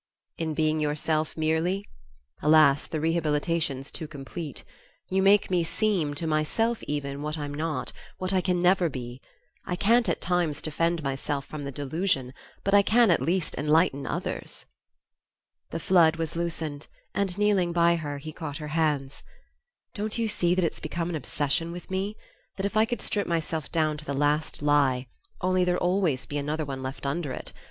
[0.39, 1.85] "In being yourself merely?
[2.41, 4.63] Alas, the rehabilitation's too complete!
[5.09, 9.21] You make me seem to myself even what I'm not; what I can never be.
[9.63, 12.33] I can't, at times, defend myself from the delusion;
[12.63, 14.65] but I can at least enlighten others."
[15.69, 19.23] The flood was loosened, and kneeling by her he caught her hands.
[19.93, 22.15] "Don't you see that it's become an obsession with me?
[22.57, 25.05] That if I could strip myself down to the last lie
[25.41, 27.53] only there'd always be another one left under it!